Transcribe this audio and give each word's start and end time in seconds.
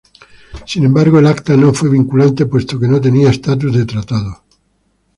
Sin 0.65 0.83
embargo, 0.83 1.19
el 1.19 1.27
acta 1.27 1.55
no 1.55 1.75
fue 1.75 1.91
vinculante 1.91 2.47
puesto 2.47 2.79
que 2.79 2.87
no 2.87 2.99
tenía 2.99 3.29
estatus 3.29 3.71
de 3.77 3.85
tratado. 3.85 4.43